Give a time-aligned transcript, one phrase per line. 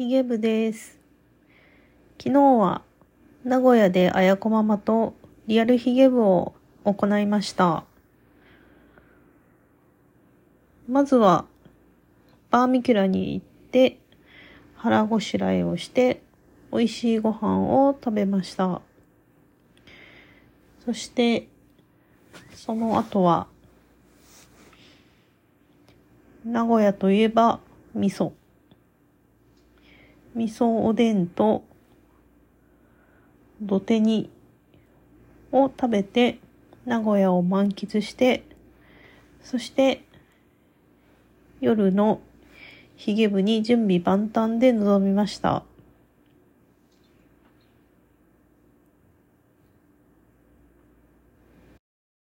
[0.00, 0.98] ヒゲ部です。
[2.18, 2.80] 昨日は
[3.44, 5.12] 名古屋であやこママと
[5.46, 6.54] リアルヒゲ部を
[6.84, 7.84] 行いました。
[10.88, 11.44] まずは
[12.48, 13.98] バーミキュラに行って
[14.74, 16.22] 腹ごしらえをして
[16.72, 18.80] 美味しいご飯を食べました。
[20.82, 21.46] そして
[22.54, 23.48] その後は
[26.42, 27.60] 名古屋といえば
[27.94, 28.39] 味噌。
[30.34, 31.64] 味噌おでんと
[33.60, 34.30] 土手煮
[35.52, 36.38] を食べて
[36.86, 38.44] 名古屋を満喫して、
[39.42, 40.04] そして
[41.60, 42.20] 夜の
[42.96, 45.64] ヒゲ部に準備万端で臨みました。